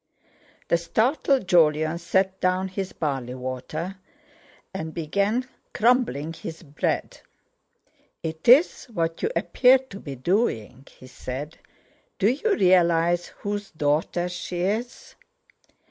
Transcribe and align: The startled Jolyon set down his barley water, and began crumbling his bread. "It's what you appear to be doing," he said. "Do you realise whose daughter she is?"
The 0.69 0.77
startled 0.79 1.47
Jolyon 1.47 1.99
set 1.99 2.39
down 2.39 2.69
his 2.69 2.91
barley 2.91 3.35
water, 3.35 3.97
and 4.73 4.95
began 4.95 5.47
crumbling 5.75 6.33
his 6.33 6.63
bread. 6.63 7.21
"It's 8.23 8.89
what 8.89 9.21
you 9.21 9.29
appear 9.35 9.77
to 9.77 9.99
be 9.99 10.15
doing," 10.15 10.87
he 10.91 11.05
said. 11.05 11.59
"Do 12.17 12.29
you 12.31 12.55
realise 12.55 13.27
whose 13.27 13.69
daughter 13.69 14.27
she 14.27 14.61
is?" 14.61 15.13